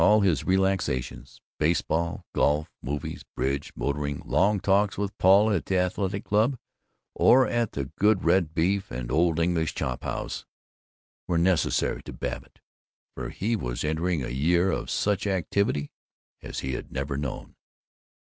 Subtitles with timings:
[0.03, 6.25] All his relaxations baseball, golf, movies, bridge, motoring, long talks with Paul at the Athletic
[6.25, 6.57] Club,
[7.13, 10.43] or at the Good Red Beef and Old English Chop House
[11.27, 12.61] were necessary to Babbitt,
[13.13, 15.91] for he was entering a year of such activity
[16.41, 17.53] as he had never known.